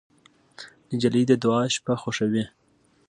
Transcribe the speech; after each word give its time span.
نجلۍ 0.93 1.23
د 1.27 1.31
دعا 1.43 1.61
شپه 1.75 1.93
خوښوي. 2.01 2.43